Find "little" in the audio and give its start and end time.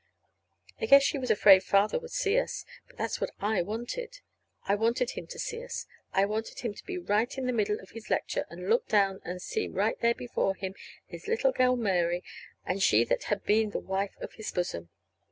11.27-11.51